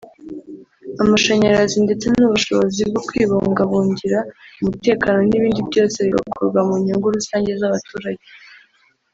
amashanyarazi 1.03 1.77
ndetse 1.85 2.05
n’ubushobozi 2.17 2.81
bwo 2.89 3.01
kwibungabungira 3.07 4.19
umutekano 4.61 5.19
n’ibindi 5.29 5.59
byose 5.69 5.97
bigakorwa 6.07 6.59
mu 6.67 6.75
nyungu 6.83 7.15
rusange 7.15 7.51
z’abaturage 7.61 8.25